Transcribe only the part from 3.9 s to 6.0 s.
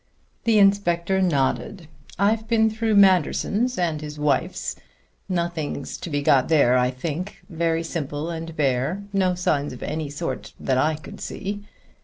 his wife's. Nothing